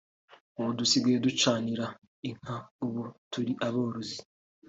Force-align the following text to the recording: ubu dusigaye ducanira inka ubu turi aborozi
ubu 0.57 0.69
dusigaye 0.79 1.17
ducanira 1.25 1.85
inka 2.29 2.55
ubu 2.85 3.01
turi 3.31 3.53
aborozi 3.67 4.17